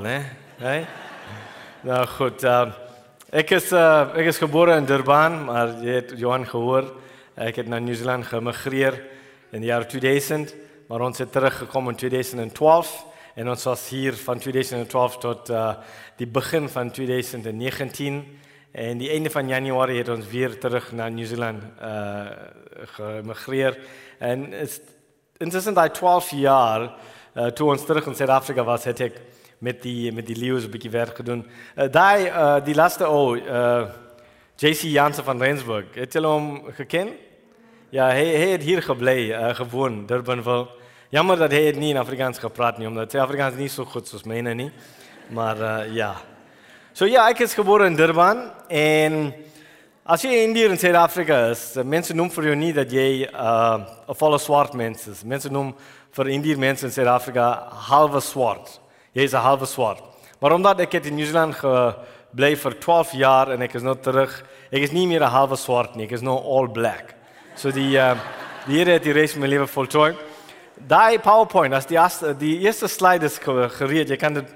[0.00, 0.24] né?
[0.56, 0.86] Hey?
[1.84, 2.70] Nou goed, uh,
[3.28, 6.86] ek is uh, ek is gebore in Durban, maar jy het Johan gehoor,
[7.36, 8.96] ek het na Nieu-Seeland gemigreer
[9.52, 10.54] in die jaar 2000,
[10.88, 12.94] maar ons het teruggekom in 2012
[13.36, 15.74] en ons was hier van 2012 tot uh,
[16.16, 18.22] die begin van 2019
[18.72, 22.32] en die einde van Januarie het ons weer terug na Nieu-Seeland uh,
[22.96, 23.76] gemigreer
[24.24, 24.80] en is
[25.36, 29.20] intussen daai 12 jaar uh, toe ons terug in Suid-Afrika was, het ek
[29.62, 31.46] met die met die leeu's 'n bietjie werk gedoen.
[31.76, 33.86] Uh, daai uh, die laaste o oh, uh,
[34.56, 35.94] JC Jansen van Rensburg.
[35.94, 37.14] Het jy hom geken?
[37.90, 40.68] Ja, hy hy het hier gebly, uh, gewoon Durbanville.
[41.10, 44.24] Jammer dat hy nie in Afrikaans gepraat nie omdat sy Afrikaans nie so goed soos
[44.24, 44.70] myne nie.
[45.30, 46.14] Maar uh, ja.
[46.92, 49.32] So ja, ek is gebore in Durban en
[50.04, 53.34] as jy in hier in Suid-Afrika is, mense noem vir jou nie dat jy 'n
[53.34, 55.22] uh, volle swart mens is.
[55.22, 55.74] Mense noem
[56.10, 58.81] vir indier mense in Suid-Afrika halwe swart.
[59.12, 60.02] Jy is 'n halwe swart.
[60.40, 64.42] Maar omdat ek het in Nieu-Seeland gebly vir 12 jaar en ek is nou terug,
[64.70, 67.14] ek is nie meer 'n halwe swart nie, ek is nou all black.
[67.54, 68.16] So die uh,
[68.66, 70.16] die Here het die res van my lewe voltooi.
[70.88, 74.48] Daai PowerPoint, as die eerste die eerste slide is gereed, jy kan dit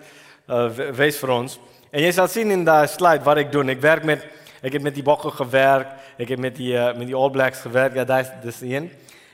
[0.49, 1.59] uh, wys vir ons.
[1.93, 3.69] En jy sal sien in daai slide wat ek doen.
[3.69, 4.25] Ek werk met
[4.63, 7.61] ek het met die bokke gewerk, ek het met die uh, met die All Blacks
[7.61, 8.89] gewerk, ja, daai dis een.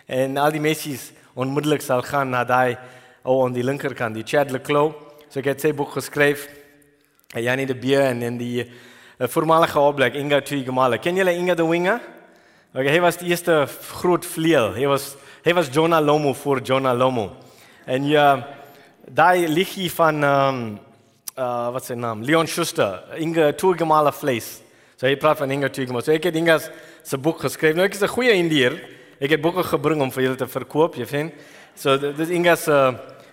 [0.06, 2.76] En al die messies onmiddellik sal gaan na daai
[3.22, 5.11] ou aan die linkerkant, die Chad Leclerc.
[5.32, 6.42] So ek het sy boek geskryf.
[7.40, 10.98] Janie de Beer en en die uh, voormalige All-Black Inga Tuigamala.
[11.00, 12.02] Ken julle Inga the Winger?
[12.74, 13.62] Okay, hy was die eerste
[14.02, 14.74] groot vleuel.
[14.76, 15.14] Hy was
[15.46, 17.30] hy was Jonah Lomo voor Jonah Lomo.
[17.88, 18.26] En ja,
[19.08, 20.60] daai liggie van um,
[21.40, 22.20] uh wat naam?
[22.28, 24.58] Leon Schuster, Inga Tuigamala Vlees.
[25.00, 26.04] So hy praat van Inga Tuigamala.
[26.04, 27.72] So ek het Inga se boek geskryf.
[27.72, 28.76] Nou ek is 'n goeie indier.
[29.16, 31.32] Ek het boeke gebring om vir julle te verkoop, jy sien.
[31.74, 32.52] So dis Inga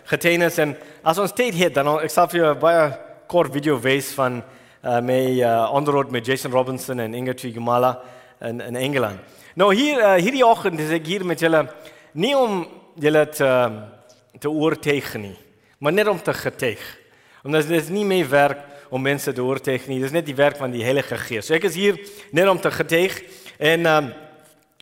[0.09, 0.73] getuienis en
[1.05, 2.85] as ons tyd het dan ek sal vir jou 'n baie
[3.27, 4.41] kort video wys van
[4.83, 7.99] uh, my uh, onderhoud met Jason Robinson en Inga Twigamala
[8.41, 9.19] in in Engeland.
[9.55, 11.67] Nou hier uh, hierdie oggend is ek hier met julle
[12.13, 12.65] nie om
[12.95, 13.51] julle te
[14.39, 15.35] te oortuig nie,
[15.77, 16.81] maar net om te getuig.
[17.43, 18.59] Omdat dit is nie my werk
[18.89, 21.45] om mense te oortuig nie, dis net die werk van die Heilige Gees.
[21.45, 21.99] So ek is hier
[22.31, 23.21] net om te getuig
[23.57, 24.13] en um,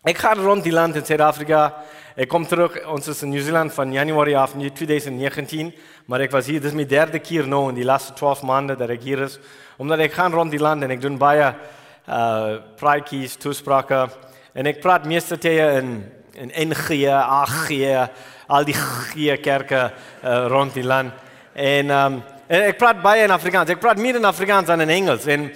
[0.04, 1.84] ek gaan rond die land in Suid-Afrika
[2.18, 5.68] Ek kom terug, ons is in Nieu-Seeland van Januarie af in 2019,
[6.10, 8.90] maar ek was hier, dis my derde keer nou in die laaste 12 maande dat
[8.90, 9.36] ek hier is,
[9.78, 11.52] omdat ek gaan rond die land en ek doen baie
[12.10, 14.00] uh praatjies, toesprake
[14.58, 15.92] en ek praat meeste tye in
[16.42, 17.70] in NG, AG,
[18.50, 21.14] al die G kerke uh, rond die land.
[21.54, 22.18] En um
[22.48, 23.76] en ek praat baie in Afrikaans.
[23.76, 25.52] Ek praat meer in Afrikaans dan in Engels en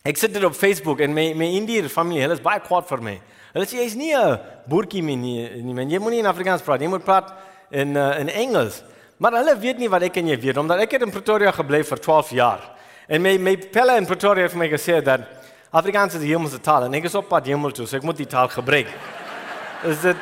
[0.00, 3.18] ek sit dit op Facebook en my my Indiër familie, is baie kwaad vir my.
[3.52, 5.90] Hulle sê jy's nie 'n boertjie meer nie, nie man.
[5.90, 7.32] Jy moenie in Afrikaans praat, jy moet praat
[7.70, 8.82] in uh, in Engels.
[9.18, 11.82] Maar hulle weet nie wat ek en jy weet omdat ek het in Pretoria gebly
[11.84, 12.62] vir 12 jaar.
[13.08, 15.20] En my my pelle in Pretoria het my gesê dat
[15.70, 18.16] Afrikaans is die hemelse taal en ek is op pad hemel toe, so ek moet
[18.16, 18.88] die taal gebruik.
[19.90, 20.16] is dit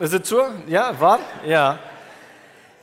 [0.00, 0.48] is dit so?
[0.66, 1.20] Ja, wat?
[1.44, 1.78] Ja.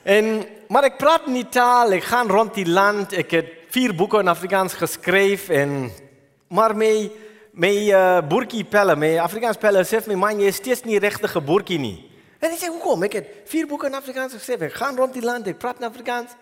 [0.04, 4.22] En maar ek praat nie taal, ek gaan rond die land, ek het vier boeke
[4.22, 5.90] in Afrikaans geskryf en
[6.54, 7.10] maar my
[7.56, 11.00] my uh, boertjie pelle, my Afrikaans pelle sê vir my man jy is steeds nie
[11.00, 12.12] regtig 'n boertjie nie.
[12.42, 13.04] En ek sê hoekom?
[13.04, 14.62] Ek het vier boeke in Afrikaans geskryf.
[14.62, 16.36] Ek gaan rond die land, ek praat in Afrikaans.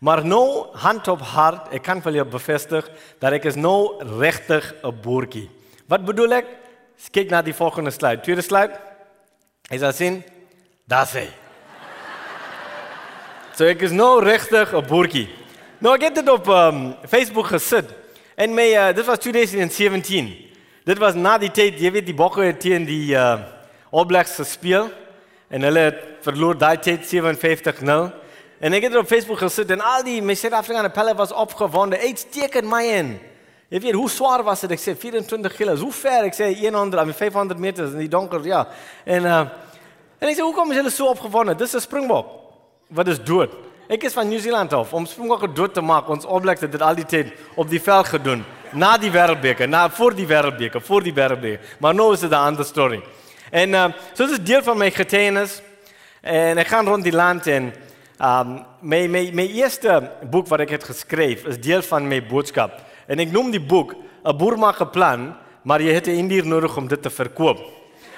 [0.00, 2.88] Maar nou hand op hart, ek kan vir jou bevestig
[3.20, 5.50] dat ek is nou regtig 'n boertjie.
[5.86, 6.46] Wat bedoel ek?
[7.12, 8.22] Kyk na die volgende slide.
[8.22, 8.72] Tweede slide.
[9.70, 10.24] Is dit sien?
[10.88, 11.28] Daar sê.
[13.54, 15.28] So ek is nou regtig 'n boertjie.
[15.78, 17.84] Nou ek het dit op um, Facebook gesit.
[18.36, 20.43] En my uh, dit was 2017.
[20.84, 23.38] Dit was na die tyd, jy weet die Bokke het teen die uh
[23.94, 24.90] All Blacks gespeel
[25.48, 28.08] en hulle het verloor daai tyd 57-0.
[28.60, 31.96] En ek het op Facebook gesit en al die my Suid-Afrikaanse pelle was opgewonde.
[32.04, 33.14] Eet teken my in.
[33.72, 34.74] Jy weet hoe swaar was dit?
[34.76, 35.76] Ek sê 24 kg.
[35.80, 36.26] Hoe ver?
[36.28, 38.66] Ek sê 100, I mean 500 meters in die donker, ja.
[39.06, 39.38] En uh
[40.20, 41.54] en ek sê hoekom is hulle so opgewonde?
[41.56, 42.28] Dis 'n springbok.
[42.92, 43.56] Wat is dood?
[43.88, 46.12] Ek is van Nieu-Seeland af om springbokke dood te maak.
[46.12, 48.44] Ons All Blacks het dit al die tyd op die veld gedoen
[48.74, 51.76] na die wêreldbeker, na voor die wêreldbeker, voor die wêreldbeker.
[51.78, 53.02] Maar nou is dit 'n ander storie.
[53.50, 55.62] En uh, so dis deel van my getuienis
[56.20, 57.72] en ek gaan rond die land en
[58.18, 62.80] um my my my eerste boek wat ek het geskryf is deel van my boodskap.
[63.06, 63.94] En ek noem die boek
[64.24, 67.58] 'n boer maak 'n plan, maar jy het 'n indier nodig om dit te verkoop.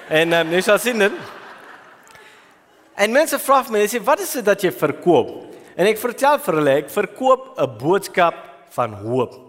[0.09, 1.11] En um, jy sal sien dit.
[2.95, 5.53] En mense vra my, hulle sê wat is dit dat jy verkoop?
[5.75, 8.35] En ek vertel vir hulle ek verkoop 'n boodskap
[8.69, 9.46] van hoop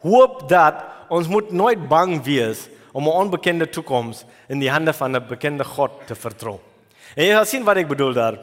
[0.00, 5.16] hoop dat ons moet nooit bang wees om 'n onbekende toekoms in die hande van
[5.16, 6.58] 'n bekende God te vertrou.
[7.14, 8.38] En jy sal sien wat ek bedoel daar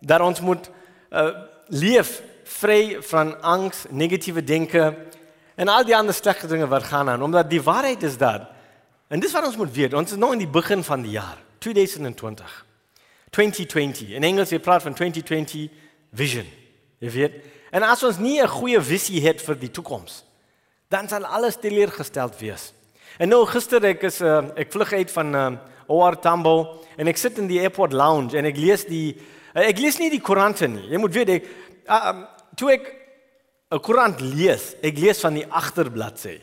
[0.00, 0.70] dat ons moet
[1.10, 1.28] uh,
[1.66, 4.96] leef vry van angs, negatiewe denke
[5.54, 8.42] en al die ander slegte dinge wat gaan aan omdat die waarheid is dat
[9.08, 9.94] en dis wat ons moet weet.
[9.94, 12.64] Ons is nog in die begin van die jaar 2020.
[13.30, 14.08] 2020.
[14.08, 15.68] In Engels jy praat van 2020
[16.12, 16.46] vision.
[16.98, 17.32] Jy weet.
[17.72, 20.24] En as ons nie 'n goeie visie het vir die toekoms,
[20.92, 22.70] dan sal alles teleurgesteld wees.
[23.20, 25.50] En nou gister ek is uh, ek vlug uit van uh,
[25.92, 26.56] OR Tambo
[27.00, 30.10] en ek sit in die airport lounge en ek lees die uh, ek lees nie
[30.12, 30.86] die koerante nie.
[30.92, 31.48] Jy moet weet ek
[31.88, 32.24] uh, um,
[32.56, 32.90] toe ek
[33.72, 36.36] 'n koerant lees, ek lees van die agterbladsy.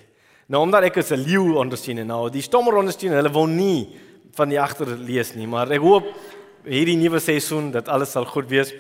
[0.49, 3.85] Nou omdat ek is 'n leeu ondersteun en nou die stommer ondersteun, hulle wil nie
[4.33, 6.09] van die agter lees nie, maar ek hoop
[6.65, 8.73] hierdie nuwe seisoen dat alles sal goed wees.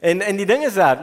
[0.00, 0.98] En en die ding is dat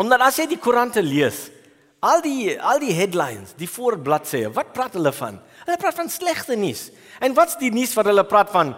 [0.00, 1.50] omdat as jy die koerante lees,
[2.00, 5.38] al die al die headlines, die voorbladsye, wat praat hulle van?
[5.66, 6.88] Hulle praat van slegte nuus.
[7.20, 8.74] En wat's die nuus wat hulle praat van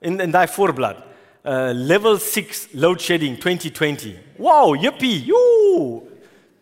[0.00, 1.06] in in daai voorblad?
[1.40, 4.14] Uh level 6 load shedding 2020.
[4.38, 5.24] Wow, yippie.
[5.26, 6.06] Yoo.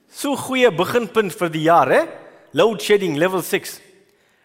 [0.08, 2.06] So goeie beginpunt vir die jaar, hè?
[2.56, 3.80] Load shedding level 6.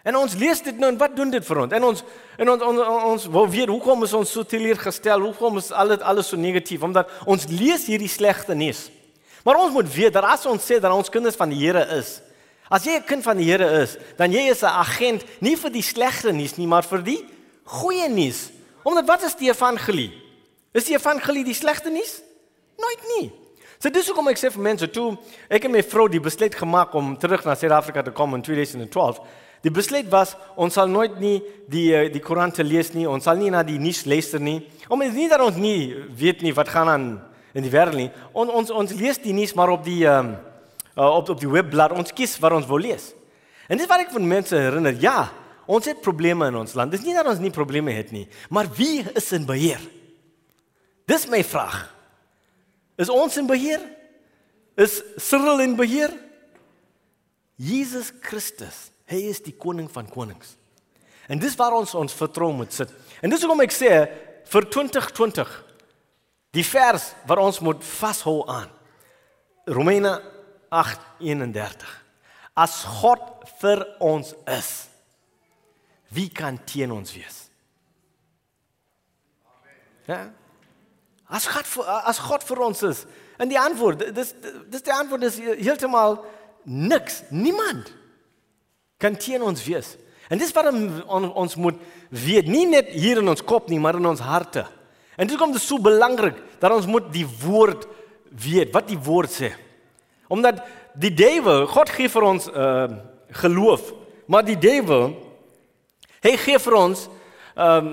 [0.03, 1.71] En ons lees dit nou en wat doen dit vir ons?
[1.77, 2.03] En ons
[2.43, 2.81] en ons ons,
[3.13, 5.23] ons wil weet hoekom is ons so teleurgestel?
[5.29, 6.83] Hoekom is alles alles so negatief?
[6.83, 8.89] Omdat ons lees hierdie slegte nuus.
[9.43, 12.21] Maar ons moet weet dat as ons sê dat ons kinders van die Here is,
[12.71, 15.71] as jy 'n kind van die Here is, dan jy is 'n agent nie vir
[15.71, 17.25] die slegte nuus nie, maar vir die
[17.63, 18.51] goeie nuus.
[18.83, 20.11] Omdat wat is die evangelie?
[20.73, 22.21] Is die evangelie die slegte nuus?
[22.77, 23.31] Nooit nie.
[23.79, 25.17] So dis hoekom ek sê vir mense toe
[25.49, 29.19] ek en my vrou die besluit gemaak om terug na Suid-Afrika te kom in 2012.
[29.63, 31.41] Die besluit was ons sal nooit nie
[31.71, 34.61] die eh, die koerante lees nie, ons sal nie na die nuus luister nie.
[34.87, 37.05] Omdat nie dat ons nie weet nie wat gaan aan
[37.53, 38.09] in die wêreld nie.
[38.33, 40.33] On, ons ons lees die nuus maar op die um,
[40.97, 41.95] uh, op op die webblad.
[41.95, 43.11] Ons kies wat ons wil lees.
[43.69, 44.97] En dis wat ek van mense herinner.
[45.01, 45.31] Ja,
[45.65, 46.91] ons het probleme in ons land.
[46.93, 49.81] Dis nie dat ons nie probleme het nie, maar wie is in beheer?
[51.09, 51.85] Dis my vraag.
[52.99, 53.81] Is ons in beheer?
[54.79, 56.13] Is Cyril in beheer?
[57.59, 60.55] Jesus Christus, hy is die koning van konings.
[61.31, 62.89] En dis waar ons ons vertroue moet sit.
[63.23, 63.91] En dis hoekom ek sê
[64.51, 65.53] vir 2020
[66.53, 68.69] Die vers wat ons moet vashou aan.
[69.65, 70.21] Romeine
[70.69, 71.87] 8:31.
[72.53, 73.21] As God
[73.59, 74.69] vir ons is,
[76.13, 77.39] wie kan teen ons wees?
[80.05, 80.29] Ja.
[81.25, 83.05] As God vir, as God vir ons is,
[83.41, 84.33] en die antwoord, dis
[84.69, 86.19] dis die antwoord is heeltemal
[86.63, 87.89] niks, niemand
[89.01, 89.95] kan teen ons wees.
[90.29, 91.79] En dis wat ons moet
[92.09, 94.67] weet, nie net hier in ons kop nie, maar in ons harte.
[95.15, 97.85] En dit kom dit so belangrik dat ons moet die woord
[98.29, 99.51] weet, wat die woord sê.
[100.27, 100.63] Omdat
[100.97, 102.87] die duiwel, God gee vir ons uh
[103.33, 103.87] geloof,
[104.29, 105.07] maar die duiwel
[106.21, 107.07] hy gee vir ons
[107.57, 107.87] um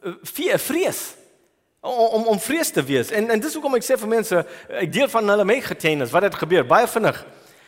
[0.00, 1.00] uh, vrees
[1.82, 3.10] om om vrees te wees.
[3.10, 4.40] En en dis hoekom ek sê vir mense,
[4.80, 7.20] ek deel van hulle my getuienis wat het gebeur baie vinnig.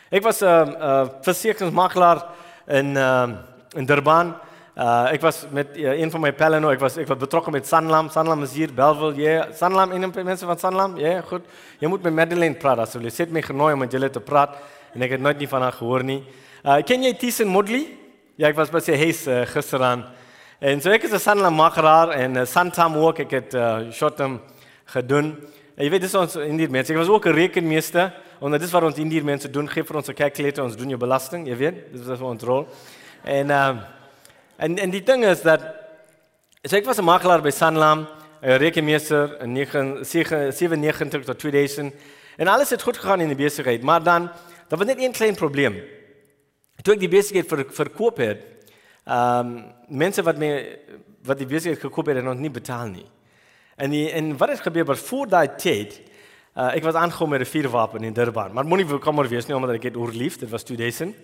[0.09, 2.25] Ek was 'n uh, uh, versekeringsmakelaar
[2.67, 3.29] in uh,
[3.75, 4.33] in Durban
[4.75, 7.51] Uh ek was met uh, een van my pelle nou, ek was ek was betrokke
[7.51, 8.09] met Sanlam.
[8.11, 9.13] Sanlam is hier Belwel.
[9.15, 9.53] Ja, yeah.
[9.55, 10.97] Sanlam en mense van Sanlam.
[10.99, 11.45] Ja, yeah, goed.
[11.79, 13.15] Jy moet met Madeleine praat asseblief.
[13.15, 14.57] Sy het my genooi om met julle te praat
[14.91, 16.19] en ek het nooit nie van haar gehoor nie.
[16.65, 17.85] Uh ken jy Tisen Modley?
[18.35, 20.03] Ja, ek was by sy huis uh, gisteraan.
[20.59, 24.41] En so ek is 'n Sanlam makelaar en uh, Santam ook ek het uh, shortem
[24.91, 25.37] gedoen.
[25.77, 26.91] En jy weet dis ons in die mense.
[26.91, 28.11] Ek was ook 'n rekenmeester.
[28.41, 29.69] En dit is wat ons in die mense doen.
[29.69, 31.93] Gee vir ons 'n calculator, ons doen jou belasting, jy weet.
[31.93, 32.67] Dis wat ons rol.
[33.23, 33.94] En ehm uh,
[34.57, 35.61] En en die ding is dat
[36.61, 38.07] ek was 'n makelaar by Sanlam,
[38.41, 39.55] 'n rekenmeester in
[40.05, 41.93] 97 tot 2000
[42.37, 44.29] en alles het goed gegaan in die besigheid, maar dan
[44.67, 45.83] daar was net een klein probleem.
[46.81, 48.41] Toe ek die besigheid ver, verkoop het,
[49.05, 50.77] ehm um, mense wat my
[51.23, 53.05] wat die besigheid gekoop het, het nog nie betaal nie.
[53.75, 56.01] En die, en wat het gebeur was voor daai tyd
[56.55, 59.75] Uh, ek was aangekom met 'n vuurwapen in Durban, maar moenie bekommer wees nie omdat
[59.75, 61.15] ek het oorleef, dit was 2000.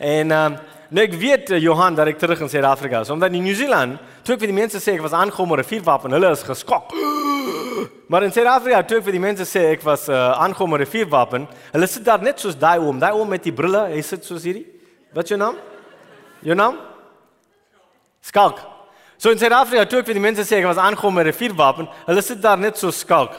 [0.00, 3.34] En ehm um, nou ek weet uh, Johan dat ek terug in Suid-Afrika is, omdat
[3.36, 6.30] in Nieu-Seeland toe ek vir die mense sê ek was aangekom met 'n vuurwapen, hulle
[6.32, 6.94] is geskok.
[8.10, 10.90] Maar in Suid-Afrika toe ek vir die mense sê ek was uh, aangekom met 'n
[10.90, 14.24] vuurwapen, hulle sit daar net soos daai oom, daai oom met die brille, hy sit
[14.24, 14.66] soos hierdie.
[15.12, 15.56] Wat jou naam?
[16.40, 16.78] Jou naam?
[18.22, 18.58] Skalk.
[19.18, 21.88] So in Suid-Afrika toe ek vir die mense sê ek was aangekom met 'n vuurwapen,
[22.06, 23.36] hulle sit daar net so skalk.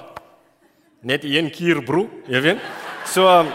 [1.01, 2.59] Net een keer bro, jy weet.
[3.05, 3.49] So um,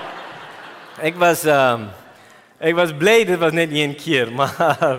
[0.98, 1.88] ek was ehm um,
[2.56, 4.54] Ek was bly dit was net een keer, maar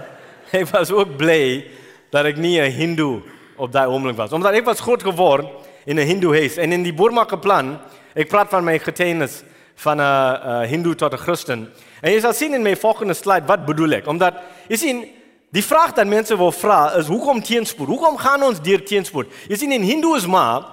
[0.59, 1.65] ek was ook bly
[2.13, 3.23] dat ek nie 'n Hindu
[3.57, 4.31] op daai oomblik was.
[4.31, 5.47] Omdat ek was groot geword
[5.85, 7.79] in 'n Hindu huis en in die Boermaker plan,
[8.13, 9.43] ek praat van my getuienis
[9.75, 11.73] van 'n Hindu tot 'n Christen.
[12.01, 14.07] En jy sal sien in my volgende slide wat bedoel ek?
[14.07, 14.33] Omdat
[14.69, 15.05] jy sien
[15.49, 17.87] die vraag wat mense wil vra is hoekom teenspoed?
[17.87, 19.27] Hoekom gaan ons deur teenspoed?
[19.49, 20.63] Jy sien in Hinduïsme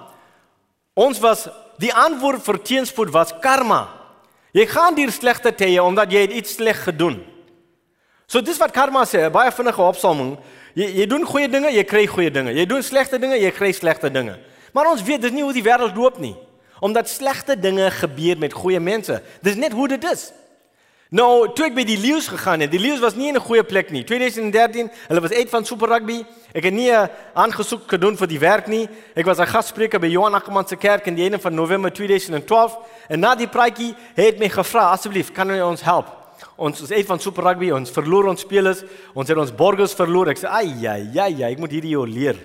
[0.93, 3.94] ons was die antwoord vir teenspoed was karma.
[4.55, 7.19] Jy gaan deur slegte tye omdat jy iets sleg gedoen.
[8.25, 10.35] So dis wat karma sê, baie vinnige opsomming.
[10.77, 12.53] Jy jy doen goeie dinge, jy kry goeie dinge.
[12.55, 14.37] Jy doen slegte dinge, jy kry slegte dinge.
[14.75, 16.33] Maar ons weet dis nie hoe die wêreld loop nie.
[16.83, 19.19] Omdat slegte dinge gebeur met goeie mense.
[19.43, 20.29] Dis net hoe dit is.
[21.15, 23.63] Nou, toe ek by die Lions gegaan het, die Lions was nie in 'n goeie
[23.63, 24.03] plek nie.
[24.03, 26.25] 2013, hulle was uit van Super Rugby.
[26.51, 26.91] Ek het nie
[27.33, 28.89] aangesoek gedoen vir die werk nie.
[29.15, 32.77] Ek was 'n gasspreker by Johan Ackerman se kerk in die einde van November 2012
[33.07, 36.07] en na die praatjie het my gevra, asseblief, kan jy ons help?
[36.57, 40.27] Ons is uit van Super Rugby, ons verloor ons spelers, ons het ons borgers verloor.
[40.29, 42.35] Ek sê, "Ai, ja, ja, ja, ek moet hierdie jou leer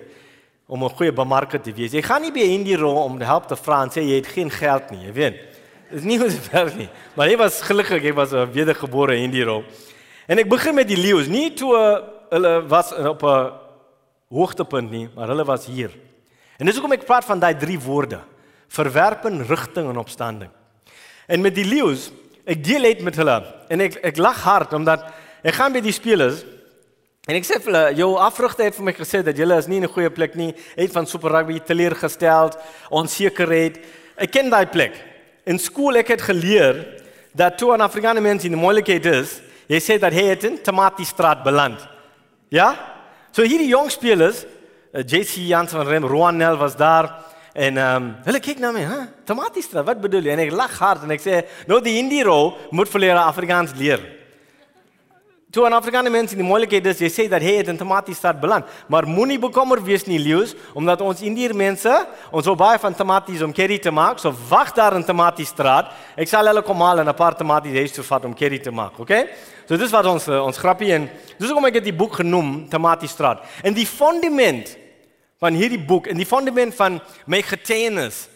[0.69, 1.93] om 'n goeie bemarker te wees.
[1.93, 4.50] Jy gaan nie by Indie rol om help te vra en sê jy het geen
[4.50, 5.50] geld nie, jy weet."
[5.91, 6.89] Dis nie hoe dit werk nie.
[7.15, 9.65] Maar hy was gelukkig, hy was 'n wedergebore in die rol.
[10.27, 11.75] En ek begin met die leeu's, nie toe
[12.31, 13.51] hulle was op 'n
[14.31, 15.91] hoogtepunt nie, maar hulle was hier.
[16.59, 18.21] En dis hoekom ek praat van daai drie woorde:
[18.69, 20.51] verwerping, rigting en opstanding.
[21.27, 22.11] En met die leeu's,
[22.45, 25.05] ek deel dit met hulle en ek ek lag hard omdat
[25.43, 26.43] ek gaan by die spelers
[27.29, 29.77] en ek sê vir hulle, jou afrigter het vir my gesê dat julle is nie
[29.77, 32.51] in 'n goeie plek nie, het van super rugby teleurgestel,
[32.91, 33.79] onsekerheid.
[34.17, 35.10] Ek ken daai plek.
[35.45, 36.81] In skool ek het geleer
[37.33, 40.63] dat toe 'n Afrikaner mens in die moeilikheid is, jy sê dat hy het in
[40.63, 41.79] Tomatiestraat beland.
[42.49, 42.77] Ja?
[43.31, 44.45] So hierdie jong spelers,
[44.93, 48.81] eh, JC Jansen van Rem, Ronel was daar en ehm um, hulle kyk na my,
[48.81, 49.07] hè?
[49.25, 50.31] Tomatiestraat, wat bedoel jy?
[50.31, 53.73] En ek lag hard en ek sê, "Nou die Indie rol moet vir hulle Afrikaans
[53.75, 54.20] leer."
[55.50, 58.14] Toe 'n Afrikaner mens in die moeilikheid is, jy sê dat hy het in tomatie
[58.14, 62.78] stad beland, maar moenie bekommer wees nie, Leus, omdat ons Indiër mense, ons wil baie
[62.78, 65.90] van tomaties om curry te maak, so wag daar in tomatie straat.
[66.16, 68.71] Ek sal hulle kom haal en 'n paar tomaties huis toe vat om curry te
[68.71, 69.26] maak, okay?
[69.66, 73.09] So dis wat ons ons grappie en dis hoekom ek dit die boek genoem Tomatie
[73.09, 73.42] straat.
[73.64, 74.76] En die fundament
[75.40, 78.28] van hierdie boek en die fundament van my getuienis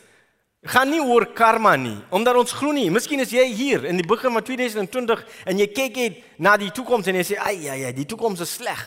[0.64, 2.88] gaan nie oor karma nie, omdat ons glo nie.
[2.92, 6.70] Miskien is jy hier in die begin van 2020 en jy kyk net na die
[6.74, 8.80] toekoms en jy sê, "Ag ja ja, die toekoms is sleg.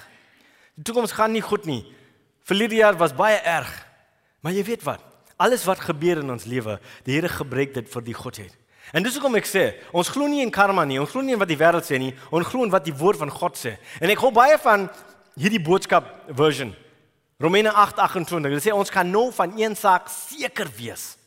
[0.75, 1.85] Die toekoms gaan nie goed nie.
[2.43, 3.85] Verlede jaar was baie erg."
[4.41, 5.01] Maar jy weet wat?
[5.37, 8.53] Alles wat gebeur in ons lewe, die Here gebruik dit vir die godheid.
[8.93, 11.39] En dis hoekom ek sê, ons glo nie in karma nie, ons glo nie in
[11.39, 13.77] wat die wêreld sê nie, ons glo in wat die woord van God sê.
[13.99, 14.89] En ek hou baie van
[15.35, 16.75] hierdie boodskap version.
[17.39, 18.49] Romeine 8:28.
[18.49, 21.17] Dit sê ons kan nou van een saak seker wees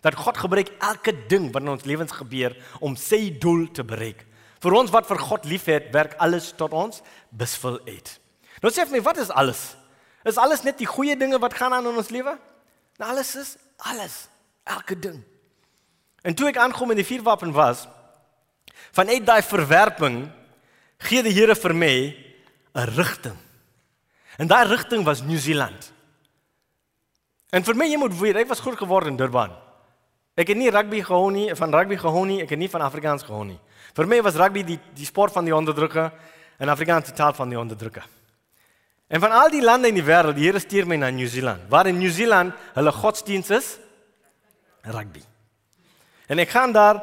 [0.00, 4.24] dat God gebruik elke ding wat in ons lewens gebeur om sy doel te bereik.
[4.60, 7.00] Vir ons wat vir God liefhet, werk alles tot ons
[7.32, 8.08] besvul uit.
[8.60, 9.62] Nou sê vir my, wat is alles?
[10.28, 12.36] Is alles net die goeie dinge wat gaan aan in ons lewe?
[13.00, 13.54] Nou alles is
[13.88, 14.26] alles,
[14.68, 15.22] elke ding.
[16.20, 17.86] En toe ek aankom in die vuurwapen was,
[18.92, 20.26] vanuit daai verwerping
[21.08, 21.94] gee die Here vir my
[22.76, 23.38] 'n rigting.
[24.36, 25.92] En daai rigting was New Zealand.
[27.50, 29.50] En vir my jy moet weet, ek was groot geword in Durban.
[30.40, 33.26] Ek het nie rugby gehou nie, van rugby gehou nie, ek het nie van Afrikaans
[33.26, 33.58] gehou nie.
[33.96, 36.08] Vir my was rugby die die sport van die onderdrukker
[36.60, 38.06] en Afrikaans die taal van die onderdrukker.
[39.10, 41.66] En van al die lande in die wêreld, die Here stuur my na New Zealand.
[41.68, 43.70] Waar in New Zealand hulle godsdiens is
[44.86, 45.24] rugby.
[46.30, 47.02] En ek gaan daar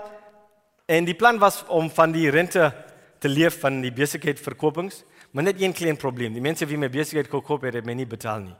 [0.88, 2.72] en die plan was om van die rente
[3.20, 6.34] te leef van die besigheid verkopings, maar net een klein probleem.
[6.34, 8.56] Die mense wie my besigheid gekoop het, het my nie betaal nie.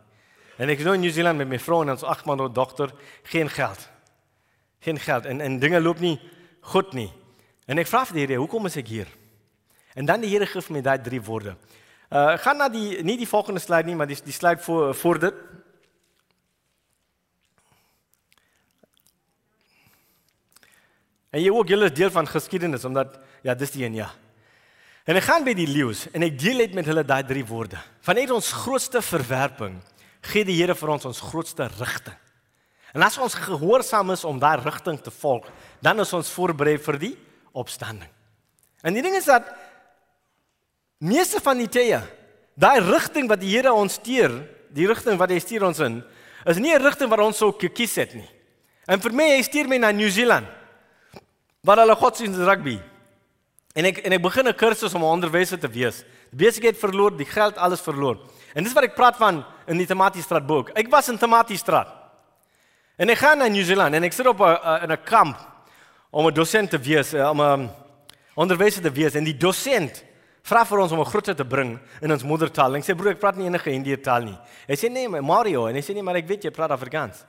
[0.58, 2.92] En ek is nou in New Zealand met my vrou en ons agt maande dogter,
[3.32, 3.88] geen geld
[4.80, 6.18] geen geld en en dinge loop nie
[6.62, 7.10] goed nie.
[7.68, 9.10] En ek vra vir die Here, hoekom is ek hier?
[9.96, 11.58] En dan die Here gee vir my daai drie woorde.
[12.08, 15.20] Uh gaan na die nie die volgende slide nie, maar die die slide voor voor
[15.20, 15.42] dit.
[21.36, 24.08] En jy ook julle deel van geskiedenis omdat ja, dis die een ja.
[25.08, 27.80] En ek gaan by die leeu's en ek deel net met hulle daai drie woorde.
[28.04, 29.78] Vanuit ons grootste verwerping
[30.32, 32.16] gee die Here vir ons ons grootste rigting.
[32.98, 35.46] En as ons gehoorsaam is om daai rigting te volg,
[35.86, 37.14] dan is ons voorberei vir die
[37.54, 38.10] opstanding.
[38.82, 39.52] En die ding is dat
[41.06, 42.00] meeste van die tye,
[42.58, 44.40] daai rigting wat die Here ons stuur,
[44.74, 46.00] die rigting wat hy stuur ons in,
[46.50, 48.30] is nie 'n rigting wat ons sou gekies het nie.
[48.88, 50.48] En vir my, hy stuur my na New Zealand.
[51.62, 52.82] Waar hulle godsdienst rugby.
[53.76, 56.04] En ek en ek begin 'n kursus om 'n onderwyser te wees.
[56.32, 58.18] Die besigheid verloor, die geld alles verloor.
[58.56, 60.70] En dis wat ek praat van in die Tomatiestraat boek.
[60.70, 62.07] Ek was in Tomatiestraat.
[62.98, 65.38] En ek gaan na New Zealand en ek sit op 'n in 'n kamp
[66.10, 67.70] om 'n dosent te wees, eh, om 'n
[68.36, 70.04] onderwyser te wees en die dosent
[70.42, 72.74] vra vir ons om 'n groete te bring in ons moedertaal.
[72.74, 74.40] En ek sê broer, ek praat nie enige Indië taal nie.
[74.68, 77.26] Hy sê nee, Mario, en hy sê nee, maar ek weet jy praat Afrikaans.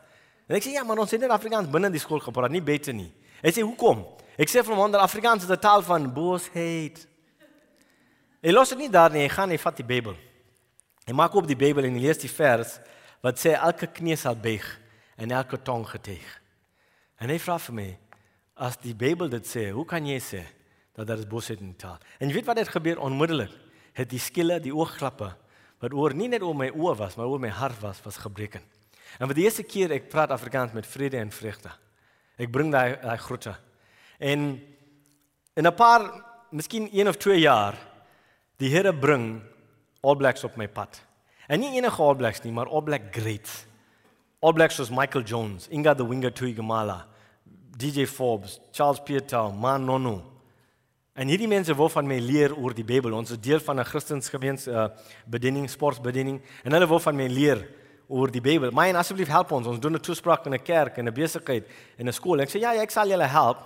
[0.48, 2.94] En ek sê ja, maar ons het net Afrikaans binne die skool gepraat, nie beter
[2.94, 3.12] nie.
[3.42, 4.06] Hy sê hoekom?
[4.38, 7.06] Ek sê vir hom dat Afrikaans is 'n taal van boosheid.
[8.42, 10.16] Hy los dit nie daar nie, hy gaan hy vat die Bybel.
[11.06, 12.80] Hy maak op die Bybel en hy lees die vers
[13.20, 14.78] wat sê elke knie sal buig
[15.18, 16.26] en elke tong getuig.
[17.18, 17.88] En hy vra vir my,
[18.62, 20.44] as die Bybel dit sê, hoe kan jy sê
[20.94, 21.98] dat daar is bosheid in die taal?
[22.18, 23.52] En jy weet wat het gebeur onmiddellik?
[23.98, 25.32] Het die skille, die oogklappe
[25.82, 28.62] wat oor nie net oor my oë was, maar oor my hart was, was gebreken.
[29.18, 31.70] En vir die eerste keer ek praat Afrikaans met vrede en vreugde.
[32.38, 33.54] Ek bring daai daai groete.
[34.18, 34.60] En
[35.54, 36.02] in 'n paar,
[36.50, 37.75] miskien 1 of 2 jaar,
[38.58, 39.42] die Here bring
[40.02, 41.00] All Blacks op my pad.
[41.48, 43.67] En nie enige All Blacks nie, maar All Black greats.
[44.40, 47.07] All Blacks soos Michael Jones, Inga the Winger Tuigamala,
[47.76, 50.23] DJ Forbes, Charles Pietau, Man Nono.
[51.18, 53.16] En hierdie mense wil van my leer oor die Bybel.
[53.18, 54.87] Ons is deel van 'n Christensgemeente uh,
[55.26, 57.66] bediening, sportbediening en hulle wil van my leer
[58.07, 58.71] oor die Bybel.
[58.71, 59.66] My en asseblief help ons.
[59.66, 61.66] Ons doen 'n toespraak in 'n kerk en 'n besigheid
[61.99, 62.40] en 'n skool.
[62.40, 63.59] Ek sê ja, ja, ek sal julle help.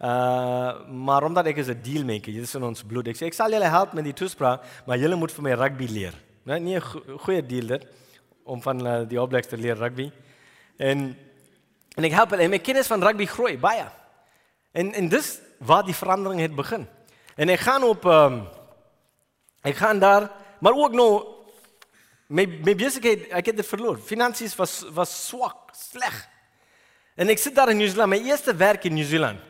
[0.00, 3.08] Uh maar omdat ek is 'n deal maker, dit is in ons bloed.
[3.08, 5.86] Ek sê ek sal julle help met die toespraak, maar julle moet vir my rugby
[5.86, 6.14] leer.
[6.44, 6.82] Nee, nie 'n
[7.16, 7.86] goeie deal dit
[8.50, 10.10] om van uh, die All Blacks te leer rugby.
[10.76, 11.10] En
[11.98, 13.84] en ek help hulle en my kennis van rugby groei baie.
[14.72, 15.28] En en dis
[15.58, 16.86] waar die verandering het begin.
[17.36, 18.40] En ek gaan op ehm um,
[19.62, 20.30] ek gaan daar,
[20.60, 21.10] maar ook nou
[22.28, 23.98] my my besigheid, ek het dit verloor.
[23.98, 26.16] Finansies was was swak, sleg.
[27.14, 29.40] En ek sit daar in Nieu-Seeland, my eerste werk in Nieu-Seeland.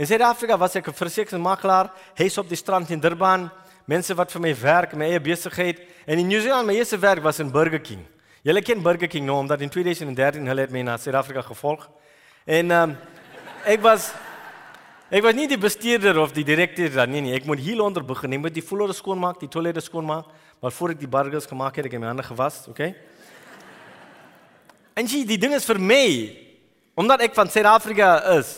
[0.00, 3.50] In Suid-Afrika was ek 'n versekeringsmakelaar, huis op die strand in Durban,
[3.84, 5.80] mense wat vir my werk, my eie besigheid.
[6.06, 8.06] En in Nieu-Seeland my eerste werk was in Burger King.
[8.40, 11.82] Julle ken Burger King nou omdat in 2013 hulle het my na Suid-Afrika gevolg.
[12.48, 12.94] En um,
[13.68, 14.06] ek was
[15.12, 17.34] ek was nie die bestuurder of die direkteur dan nie, nie.
[17.36, 18.38] Ek moet hier onder begin.
[18.38, 20.30] Ek moet die vloere skoonmaak, die toilette skoonmaak,
[20.62, 22.94] maar voor ek die burgers gemaak het, ek het my hande gewas, okay?
[24.96, 26.06] En jy, die ding is vir my
[27.00, 28.56] omdat ek van Suid-Afrika is.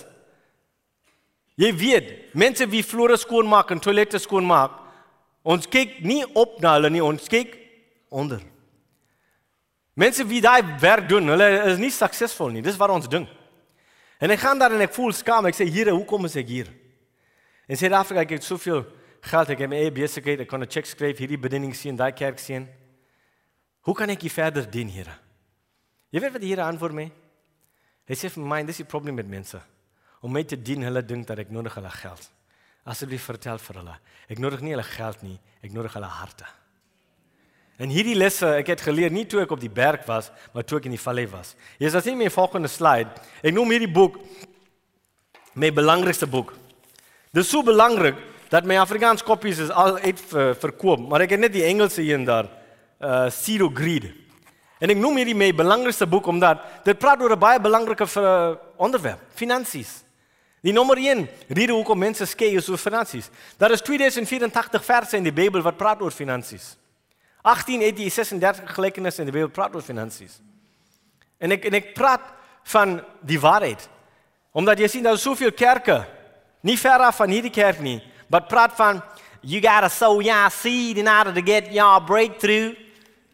[1.59, 4.79] Jy weet, mense wie vloere skoonmaak en toilette skoonmaak,
[5.43, 7.59] ons kyk nie op na hulle nie, ons kyk
[8.15, 8.43] onder.
[9.95, 12.63] Mense wie daai werk doen, hulle is nie suksesvol nie.
[12.65, 13.27] Dis wat ons ding.
[14.23, 15.47] En ek gaan daar en ek voel skaam.
[15.47, 16.69] Ek sê, "Here, hoekom is ek hier?"
[17.69, 18.87] En sê Afrika, ek het soveel
[19.21, 22.13] geld, ek het my eie besigheid, ek kan 'n cheque skryf, hierdie bediening sien, daai
[22.13, 22.69] kerk sien.
[23.83, 25.15] Hoe kan ek hier verder dien, Here?
[26.11, 27.13] Jy weet wat die Here antwoord my?
[28.07, 29.61] Hy sê vir my, "Dis die probleem met mense.
[30.23, 32.31] Om my te dien, hulle dink dat ek nodig hulle geld.
[32.87, 36.62] Asseblief vertel vir hulle, ek nodig nie hulle geld nie, ek nodig hulle harte."
[37.83, 40.79] En hierdie lesse ek het geleer nie toe ek op die berg was, maar toe
[40.79, 41.57] ek in die vallei was.
[41.81, 43.11] Hier is asien my volgende slide.
[43.43, 44.21] Ek noem hierdie boek
[45.59, 46.55] my belangrikste boek.
[47.35, 48.21] Dit is so belangrik
[48.53, 50.21] dat my Afrikaans kopies is al uit
[50.61, 52.51] verkoop, maar ek het net die Engelse een daar.
[53.03, 54.13] Uh Zero Greed.
[54.79, 58.55] En ek noem hierdie my belangrikste boek omdat dit praat oor 'n baie belangrike uh,
[58.77, 60.05] onderwerp, finansies.
[60.63, 63.31] Die nommer 1 rede hoekom mense skei is oor finansies.
[63.59, 66.77] Daar is 2084 verse in die Bybel wat praat oor finansies.
[67.43, 70.39] 18 het jy 36 gelykenisse in die Bybel praat oor finansies.
[71.43, 72.29] En ek en praat
[72.71, 73.89] van die waarheid.
[74.55, 76.05] Omdat jy sien daar is soveel kerke
[76.63, 77.99] nie ver af van hierdie kerk nie,
[78.31, 79.01] wat praat van
[79.43, 82.77] you got to sow your seed in order to get your breakthrough.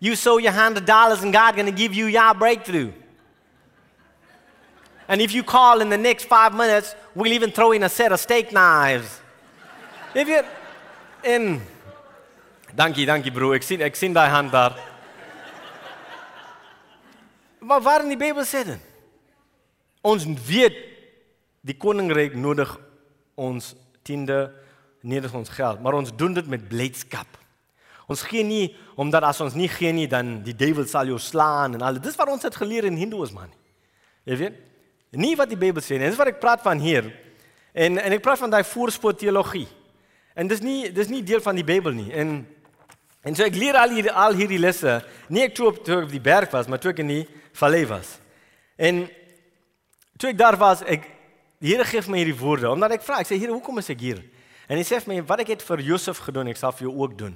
[0.00, 2.92] You sow your hundred dollars and God to give you your breakthrough.
[5.08, 8.12] And if you call in the next five minutes, we'll even throw in a set
[8.12, 9.20] of steak knives.
[10.14, 10.42] If you
[11.24, 11.60] in
[12.76, 13.54] Dankie, dankie bro.
[13.56, 14.76] Ek sien ek sien daai hand daar.
[17.64, 18.84] Maar waar in die Bybel sê dit?
[20.04, 20.76] Ons weet
[21.66, 22.70] die koninkryk nodig
[23.38, 23.72] ons
[24.06, 24.50] tiende,
[25.00, 27.26] nodig ons geld, maar ons doen dit met blydskap.
[28.08, 31.76] Ons gee nie omdat as ons nie gee nie dan die duiwel sal jou slaan
[31.76, 32.00] en al.
[32.00, 33.52] Dis wat ons het geleer in Hindoeïsme man.
[34.28, 34.60] Jy weet?
[35.16, 36.08] Nie wat die Bybel sê nie.
[36.08, 37.08] Dis wat ek praat van hier.
[37.72, 39.66] En en ek praat van daai voorspoed teologie.
[40.38, 42.08] En dis nie dis nie deel van die Bybel nie.
[42.12, 42.40] En
[43.28, 44.94] En so ek leer al hier al hierdie lesse,
[45.28, 47.24] nie ek toe op, toe op die berg was, maar toe ek in die
[47.60, 48.14] vallei was.
[48.80, 49.02] En
[50.16, 51.04] toe ek daar was, ek
[51.60, 53.90] die Here gee vir my hierdie woorde, omdat ek vra, ek sê Here, hoekom is
[53.92, 54.22] ek hier?
[54.70, 56.94] En hy sê vir my, wat ek het vir Josef gedoen, ek sal vir jou
[57.02, 57.34] ook doen.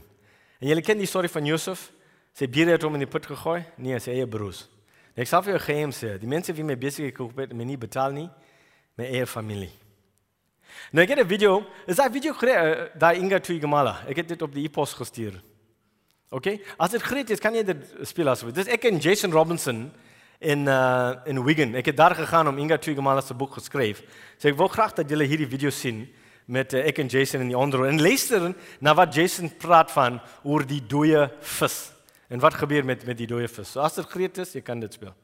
[0.62, 1.90] En julle ken die storie van Josef?
[2.38, 3.60] Sy bure het hom in die put gegooi?
[3.82, 4.64] Nee, sy eie broers.
[5.12, 7.66] En ek sal vir jou geheim sê, die mense wie my besig gekoop het, my
[7.68, 8.28] nie betaal nie,
[8.96, 9.72] my eie familie.
[10.94, 14.04] Nou ek het 'n video, is daai video gekry, uh, daai Inga Tuigamala.
[14.08, 15.42] Ek het dit op die e-pos gestuur.
[16.32, 16.60] Okay?
[16.80, 18.56] As dit greet is, kan jy dit speel asseblief.
[18.56, 19.84] Dis ek en Jason Robinson
[20.40, 21.76] in uh in Wigan.
[21.78, 24.02] Ek het daar gegaan om Inga Tuigamala se boek geskryf.
[24.38, 26.06] So ek wil graag dat julle hierdie video sien
[26.50, 30.20] met uh, ek en Jason in die onder en luister na wat Jason praat van
[30.42, 31.76] oor die dooie vis
[32.32, 33.76] en wat gebeur met met die dooie vis.
[33.76, 35.14] So as dit greet is, jy kan dit speel.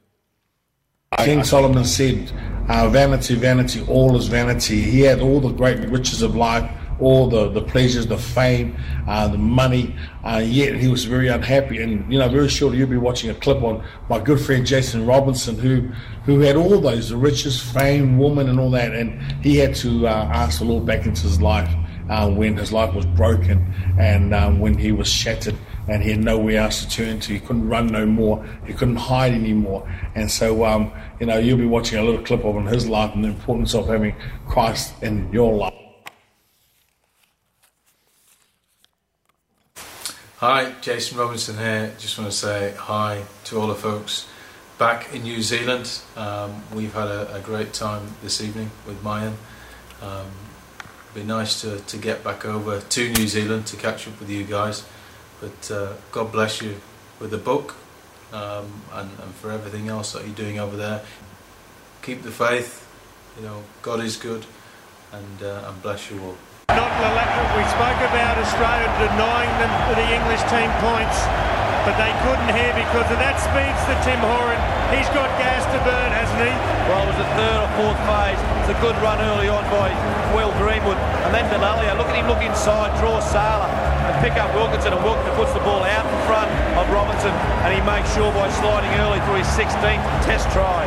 [1.16, 2.31] King Solomon said,
[2.68, 4.77] uh, Vanity, vanity, all is vanity.
[4.77, 6.68] He had all the great riches of life,
[7.00, 9.94] all the, the pleasures, the fame, uh, the money.
[10.24, 11.82] Uh, yet he was very unhappy.
[11.82, 15.06] And, you know, very shortly you'll be watching a clip on my good friend Jason
[15.06, 15.88] Robinson, who,
[16.24, 18.94] who had all those, the riches, fame, woman, and all that.
[18.94, 21.72] And he had to uh, ask the Lord back into his life
[22.08, 25.56] uh, when his life was broken and um, when he was shattered
[25.88, 27.32] and he had nowhere else to turn to.
[27.32, 28.44] He couldn't run no more.
[28.66, 29.88] He couldn't hide anymore.
[30.14, 33.24] And so, um, you know, you'll be watching a little clip of his life and
[33.24, 34.14] the importance of having
[34.46, 35.88] Christ in your life.
[40.40, 41.92] Hi, Jason Robinson here.
[41.98, 44.29] Just want to say hi to all the folks
[44.79, 46.01] back in New Zealand.
[46.14, 49.35] Um, we've had a, a, great time this evening with Mayan.
[50.01, 50.31] Um,
[51.12, 54.44] be nice to, to get back over to New Zealand to catch up with you
[54.44, 54.87] guys.
[55.40, 56.77] But uh, God bless you
[57.18, 57.74] with the book
[58.33, 61.03] um, and, and for everything else that you're doing over there.
[62.03, 62.88] Keep the faith.
[63.37, 64.46] You know, God is good,
[65.11, 66.37] and uh, and bless you all.
[66.78, 66.94] Not
[67.59, 71.26] we spoke about Australia denying them the English team points,
[71.83, 74.61] but they couldn't here because of that speedster Tim Horan.
[74.94, 76.54] He's got gas to burn, hasn't he?
[76.87, 78.38] Well, it was the third or fourth phase.
[78.62, 79.90] It's a good run early on by
[80.38, 81.00] Will Greenwood.
[81.26, 83.66] And then Delalia, look at him look inside, draw Sala
[84.07, 86.46] and pick up Wilkinson and Wilkinson puts the ball out in front
[86.78, 87.35] of Robinson
[87.66, 90.85] and he makes sure by sliding early through his 16th test try.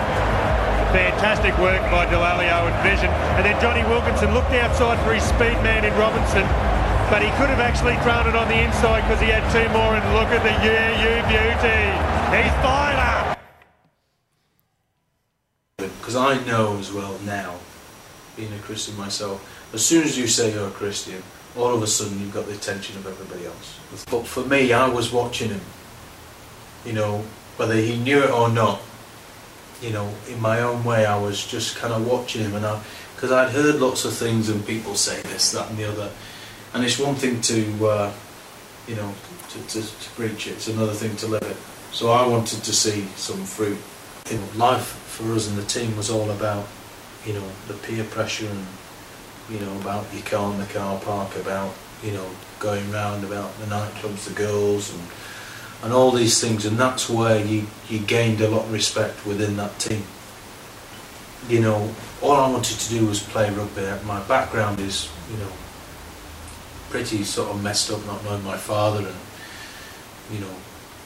[0.91, 3.08] Fantastic work by Delalio and Vision.
[3.39, 6.43] And then Johnny Wilkinson looked outside for his speed man in Robinson,
[7.08, 9.95] but he could have actually thrown it on the inside because he had two more.
[9.95, 11.80] And look at the UU beauty.
[12.36, 13.38] He's fired.
[15.77, 17.56] Because I know as well now,
[18.36, 19.39] being a Christian myself,
[19.73, 21.23] as soon as you say you're a Christian,
[21.56, 23.80] all of a sudden you've got the attention of everybody else.
[24.10, 25.62] But for me, I was watching him,
[26.86, 27.23] you know,
[27.56, 28.82] whether he knew it or not,
[29.82, 32.82] you know, in my own way, I was just kind of watching him, and I,
[33.15, 36.12] because I'd heard lots of things and people say this, that, and the other,
[36.74, 38.13] and it's one thing to, uh,
[38.88, 39.13] you know,
[39.50, 41.58] to, to, to preach it; it's another thing to live it.
[41.94, 43.78] So I wanted to see some fruit.
[44.30, 46.65] You know, life for us and the team was all about,
[47.26, 48.65] you know, the peer pressure and,
[49.50, 53.58] you know, about your car in the car park, about, you know, going round about
[53.60, 55.02] the nightclubs, the girls, and
[55.84, 59.58] and all these things, and that's where you, you gained a lot of respect within
[59.58, 60.04] that team.
[61.50, 63.89] You know, all I wanted to do was play rugby.
[64.06, 65.52] My background is, you know,
[66.89, 69.17] pretty sort of messed up, not knowing my father and,
[70.32, 70.54] you know,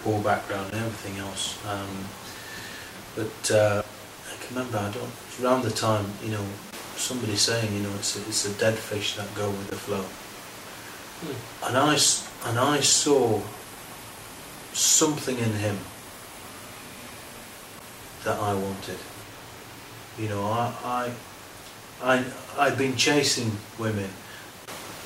[0.03, 1.57] poor background and everything else.
[1.65, 2.05] Um,
[3.15, 5.11] but uh, I can remember, I don't,
[5.41, 6.45] around the time, you know,
[6.97, 10.03] somebody saying, you know, it's a, it's a dead fish that go with the flow.
[11.21, 11.67] Hmm.
[11.67, 11.93] And I,
[12.49, 13.41] and I saw
[14.75, 15.77] something in him
[18.25, 18.97] that I wanted.
[20.19, 21.11] You know, I, I,
[22.03, 22.25] I,
[22.57, 24.09] I'd been chasing women.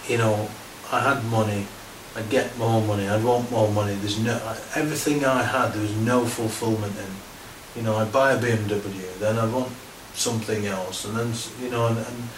[0.08, 0.50] You know,
[0.92, 1.68] I had money.
[2.16, 3.08] I'd get more money.
[3.08, 3.94] I'd want more money.
[3.96, 4.34] There's no
[4.76, 5.74] everything I had.
[5.74, 7.80] There was no fulfillment in.
[7.80, 9.72] You know, I'd buy a BMW, then I'd want
[10.16, 12.30] something else, and then you know, and and,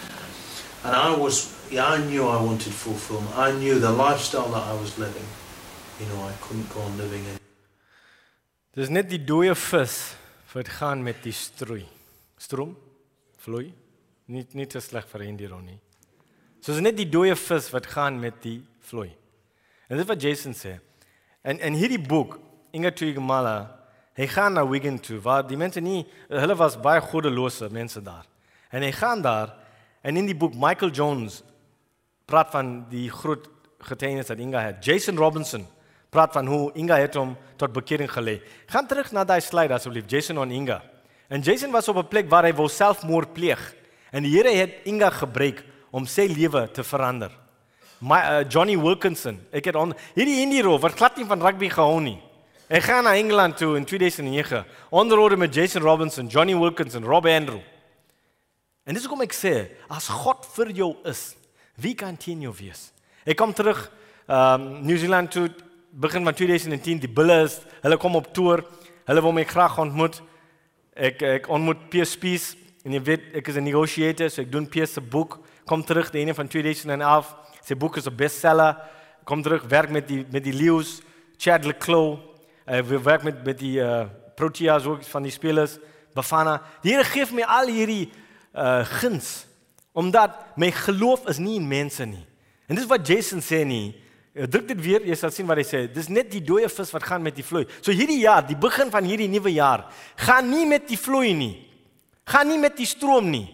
[0.84, 1.56] and I was.
[1.70, 3.34] Yeah, I knew I wanted fulfillment.
[3.34, 5.24] I knew the lifestyle that I was living
[6.02, 7.38] you know, I couldn't go on living in.
[8.74, 9.96] Dis net die dooie vis
[10.52, 11.84] wat gaan met die strooi.
[12.40, 12.74] Stroom?
[13.42, 13.70] Vloei?
[14.32, 15.78] Nie nie te sleg vir Indieron nie.
[16.60, 19.10] So dis net die dooie vis wat gaan met die vloei.
[19.88, 20.78] En dit wat Jason sê.
[21.44, 22.38] En en hierdie boek
[22.72, 23.56] Inga Tuigamala,
[24.16, 28.24] hy gaan na Wigan toe waar die mense nie hulle was baie goddelose mense daar.
[28.72, 29.52] En hy gaan daar
[30.02, 31.42] en in die boek Michael Jones
[32.26, 33.46] praat van die groot
[33.84, 34.84] getuienis wat Inga het.
[34.84, 35.68] Jason Robinson
[36.12, 38.36] praat van hoe Inga het hom tot bekering gelei.
[38.68, 40.82] Gaan terug na daai slide asseblief Jason en Inga.
[41.32, 43.74] En Jason was op 'n plek waar hy wou selfmoord pleeg.
[44.10, 47.30] En die Here het Inga gebruik om sy lewe te verander.
[47.98, 52.00] My uh, Johnny Wilkinson, ek het on, hierdie Indiero wat glad nie van rugby gehou
[52.00, 52.20] nie.
[52.68, 57.60] Hy gaan na Engeland toe in 2009 onder met Jason Robinson, Johnny Wilkinson, Rob Andrew.
[58.84, 61.36] En dis hoekom ek sê, as God vir jou is,
[61.76, 62.92] wie kan teen jou wees?
[63.24, 63.90] Ek kom terug
[64.28, 65.48] um New Zealand toe
[65.92, 68.64] begin van 2010 die bulle is hulle kom op toer
[69.04, 70.20] hulle wil my graag ontmoet.
[70.96, 72.52] Ek ek ontmoet PSP's
[72.86, 75.40] en jy weet ek is 'n negotiator so ek doen PS se boek.
[75.64, 78.76] Kom terug die ene van 2011 sy boek is 'n bestseller.
[79.24, 81.02] Kom terug werk met die met die leeu's
[81.36, 82.18] Chad Leclos
[82.66, 85.78] uh, we werk met met die uh, Proteas ook van die spelers
[86.14, 86.62] Bafana.
[86.82, 88.10] Die Here gee my al hierdie
[88.54, 89.46] uh, guns
[89.92, 92.24] omdat my geloof is nie in mense nie.
[92.66, 93.94] En dis wat Jason sê nie
[94.32, 95.82] druk dit weer, jy sal sien wat hy sê.
[95.92, 97.66] Dis net die dooie vis wat gaan met die vloei.
[97.80, 99.86] So hierdie jaar, die begin van hierdie nuwe jaar,
[100.24, 101.54] gaan nie met die vloei nie.
[102.28, 103.46] Gaan nie met die stroom nie.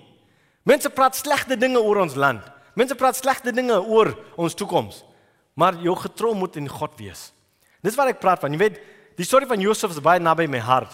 [0.69, 2.45] Mense praat slegte dinge oor ons land.
[2.79, 5.03] Mense praat slegte dinge oor ons toekoms.
[5.59, 7.31] Maar jou getrou moet in God wees.
[7.83, 8.55] Dis wat ek praat van.
[8.55, 8.79] Jy weet,
[9.19, 10.93] die storie van Josef is baie naby my hart.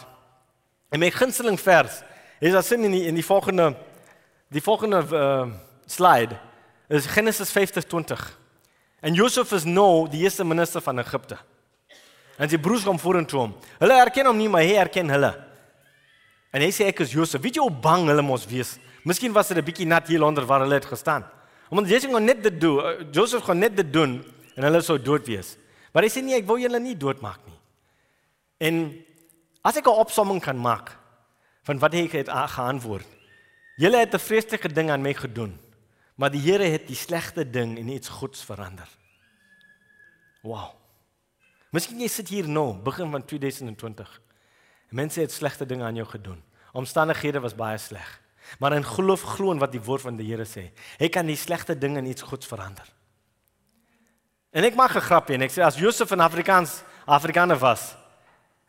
[0.94, 2.00] En my gunsteling vers
[2.40, 3.74] is as in die in die volgende
[4.54, 5.48] die volgende uh,
[5.90, 6.38] slide
[6.88, 8.43] is Genesis 50:20.
[9.04, 11.36] En Josef is nou die eerste minister van Egipte.
[12.40, 13.52] En sy broers kom vorentoe hom.
[13.82, 15.30] Hulle erken hom nie, maar hy erken hulle.
[16.54, 17.42] En hy sê ek is Josef.
[17.44, 18.78] Weet jy hoe bang hulle mos wees?
[19.04, 21.24] Miskien was dit 'n bietjie nat hier onder waar hulle het gestaan.
[21.68, 24.24] Omdat jy sê net dit doen, uh, Josef gaan net dit doen
[24.56, 25.56] en hulle sou dood wees.
[25.92, 27.60] Maar hy sê nee, ek wil julle nie doodmaak nie.
[28.58, 29.04] En
[29.62, 30.96] as ek 'n opsomming kan maak
[31.64, 33.06] van wat ek het geantwoord.
[33.76, 35.58] Julle het 'n vreeslike ding aan my gedoen,
[36.14, 38.88] maar die Here het die slegte ding in iets goeds verander.
[40.42, 40.74] Wow.
[41.74, 44.20] Miskien jy sit hier nou, begin van 2020.
[44.94, 46.42] Mense het slegte dinge aan jou gedoen.
[46.72, 48.20] Omstandighede was baie sleg.
[48.58, 50.68] Maar in geloof glo in wat die woord van die Here sê.
[51.00, 52.86] Hy kan die slegte dinge in iets goeds verander.
[54.54, 57.96] En ek maak 'n grapie en ek sê as Josef in Afrikaans Afrikaner was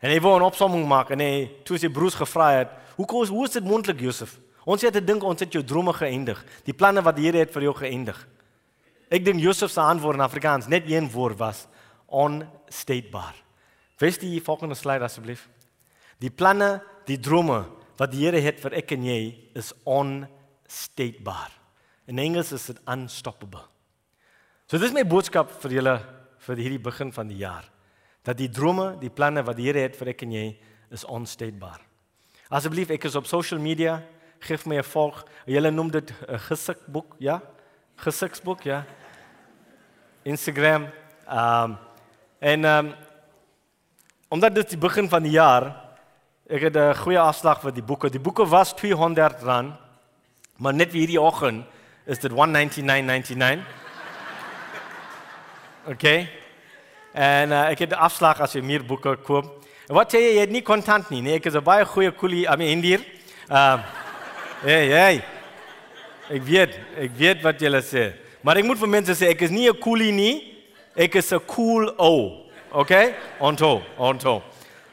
[0.00, 3.26] en hy wou 'n opsomming maak en hy toe sy broers gevra het, "Hoe kom
[3.26, 4.38] hoe is dit moontlik Josef?
[4.66, 7.68] Ons het gedink ons het jou drome geëindig, die planne wat die Here het vir
[7.68, 8.18] jou geëindig."
[9.08, 11.66] Ek dink Josef se antwoord in Afrikaans net een woord was
[12.06, 13.36] onstatebaar.
[13.98, 15.48] Wees die volgende slide asseblief.
[16.18, 17.64] Die planne, die drome
[17.96, 19.20] wat die Here het vir ek en jy
[19.54, 21.54] is onstatebaar.
[22.10, 23.62] In Engels is dit unstoppable.
[24.66, 25.96] So dis my boodskap vir julle
[26.46, 27.66] vir hierdie begin van die jaar.
[28.26, 30.46] Dat die drome, die planne wat die Here het vir ek en jy
[30.90, 31.78] is onsteekbaar.
[32.50, 34.00] Asseblief, ek is op social media,
[34.38, 35.24] gee my 'n volg.
[35.46, 37.42] Julle noem dit 'n gesikboek, ja?
[37.96, 38.84] Gesiksboek, ja.
[40.22, 40.88] Instagram.
[41.28, 41.78] Ehm um,
[42.38, 42.94] en ehm um,
[44.28, 45.76] omdat dit die begin van die jaar,
[46.46, 48.10] ek het 'n goeie afslag vir die boeke.
[48.10, 49.44] Die boeke was R200,
[50.56, 51.66] maar net vir hierdie oggend
[52.04, 53.62] is dit 199.99.
[55.88, 56.28] Okay.
[57.12, 59.64] En uh, ek het afslag as jy meer boeke koop.
[59.88, 62.10] En wat sê jy, jy het nie kontant nie, nee, ek is 'n baie goeie
[62.10, 63.00] koelie, I mean hier.
[63.48, 63.95] Ehm uh,
[64.64, 65.16] Hey, hey.
[66.32, 68.04] Ek weet, ek weet wat jy sê.
[68.40, 70.54] Maar ek moet vir mense sê ek is nie 'n coolie nie.
[70.96, 72.48] Ek is 'n cool o.
[72.72, 73.14] Okay?
[73.38, 74.42] Onto, onto.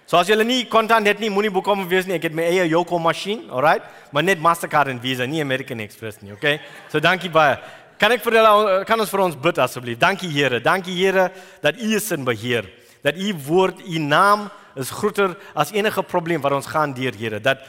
[0.05, 2.15] So as jy nie kontant het nie, moenie boeke om wees nie.
[2.15, 3.83] Ek het my eie Yoko masjien, alright?
[4.11, 6.59] Maar net Mastercard en Visa, nie American Express nie, okay?
[6.89, 7.57] So dankie baie.
[7.97, 9.97] Kan ek vir julle kan ons vir ons bid asseblief?
[9.97, 10.59] Dankie Here.
[10.59, 12.65] Dankie Here dat U is in beheer.
[13.01, 17.39] Dat U woord, U naam is groter as enige probleem wat ons gaan deur, Here.
[17.39, 17.59] Dat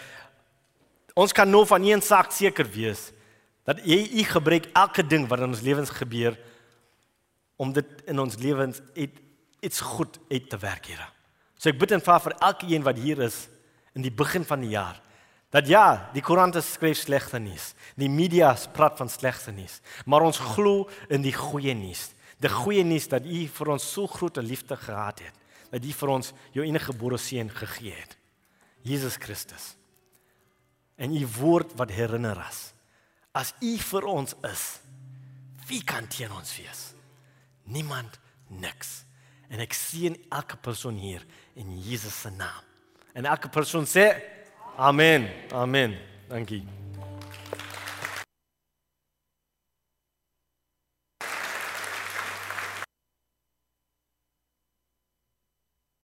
[1.15, 3.13] ons kan nou van een saak seker wees
[3.65, 6.37] dat U U gebruik elke ding wat in ons lewens gebeur
[7.57, 11.07] om dit in ons lewens iets goed uit te werk, Here.
[11.57, 13.47] So ek bid en vra vir elkeen wat hier is
[13.95, 15.01] in die begin van die jaar
[15.55, 17.69] dat ja, die koerante skryf slegte nuus.
[17.95, 22.09] Die media praat van slegte nuus, maar ons glo in die goeie nuus.
[22.43, 25.37] Die goeie nuus dat U vir ons so groot liefde gehad het,
[25.71, 28.19] dat U vir ons jou enige gebore seun gegee het.
[28.83, 29.77] Jesus Christus.
[30.97, 32.71] En U woord wat herinner as
[33.35, 34.63] as U vir ons is,
[35.67, 36.83] wie kan teen ons wees?
[37.67, 39.01] Niemand niks.
[39.51, 41.25] En ek sien elke persoon hier
[41.59, 42.63] in Jesus se naam.
[43.15, 44.13] En elke persoon sê
[44.77, 45.29] Amen.
[45.55, 45.99] Amen.
[46.29, 46.65] Dankie.